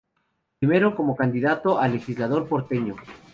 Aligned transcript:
Primero, 0.59 0.95
como 0.95 1.15
candidato 1.15 1.77
a 1.77 1.87
legislador 1.87 2.47
porteño. 2.49 2.95